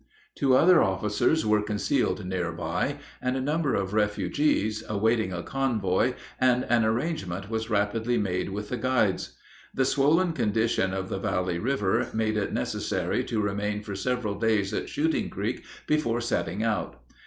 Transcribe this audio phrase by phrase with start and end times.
[0.39, 6.15] ]Two other officers were concealed near by, and a number of refugees, awaiting a convoy,
[6.39, 9.37] and an arrangement was rapidly made with the guides.
[9.75, 14.73] The swollen condition of the Valley River made it necessary to remain for several days
[14.73, 16.99] at Shooting Creek before setting out.